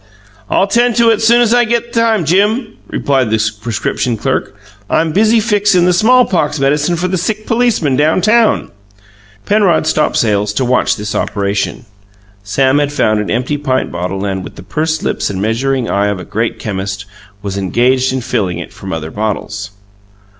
[0.49, 4.55] "I'll 'tend to it soon's I get time, Jim," replied the prescription clerk.
[4.89, 8.71] "I'm busy fixin' the smallpox medicine for the sick policeman downtown."
[9.45, 11.85] Penrod stopped sales to watch this operation.
[12.41, 16.07] Sam had found an empty pint bottle and, with the pursed lips and measuring eye
[16.07, 17.05] of a great chemist,
[17.43, 19.69] was engaged in filling it from other bottles.